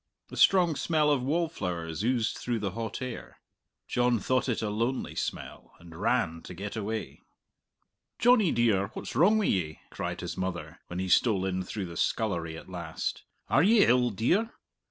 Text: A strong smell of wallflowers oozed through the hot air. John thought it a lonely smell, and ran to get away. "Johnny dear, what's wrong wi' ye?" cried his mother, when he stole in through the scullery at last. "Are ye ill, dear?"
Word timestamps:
A 0.31 0.35
strong 0.35 0.75
smell 0.75 1.11
of 1.11 1.21
wallflowers 1.21 2.03
oozed 2.03 2.35
through 2.35 2.57
the 2.57 2.71
hot 2.71 3.03
air. 3.03 3.37
John 3.87 4.17
thought 4.17 4.49
it 4.49 4.63
a 4.63 4.71
lonely 4.71 5.13
smell, 5.13 5.73
and 5.79 5.95
ran 5.95 6.41
to 6.41 6.55
get 6.55 6.75
away. 6.75 7.21
"Johnny 8.17 8.51
dear, 8.51 8.87
what's 8.95 9.15
wrong 9.15 9.37
wi' 9.37 9.45
ye?" 9.45 9.79
cried 9.91 10.21
his 10.21 10.35
mother, 10.35 10.79
when 10.87 10.97
he 10.97 11.07
stole 11.07 11.45
in 11.45 11.61
through 11.61 11.85
the 11.85 11.97
scullery 11.97 12.57
at 12.57 12.67
last. 12.67 13.25
"Are 13.47 13.61
ye 13.61 13.85
ill, 13.85 14.09
dear?" 14.09 14.51